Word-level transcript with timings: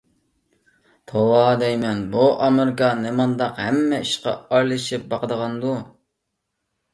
توۋا 1.09 1.41
دەيمەن، 1.63 2.01
بۇ 2.15 2.23
ئامېرىكا 2.45 2.89
نېمانداق 3.03 3.61
ھەممە 3.67 4.01
ئىشقا 4.07 4.35
ئارىلىشىپ 4.49 5.07
باقىدىغاندۇ. 5.13 5.77